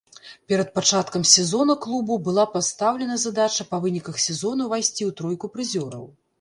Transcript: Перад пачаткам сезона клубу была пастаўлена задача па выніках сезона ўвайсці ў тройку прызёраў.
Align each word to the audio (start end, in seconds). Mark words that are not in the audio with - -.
Перад 0.51 0.69
пачаткам 0.77 1.25
сезона 1.31 1.75
клубу 1.83 2.17
была 2.29 2.47
пастаўлена 2.55 3.19
задача 3.27 3.69
па 3.75 3.83
выніках 3.87 4.21
сезона 4.27 4.61
ўвайсці 4.71 4.99
ў 5.09 5.23
тройку 5.23 5.55
прызёраў. 5.57 6.13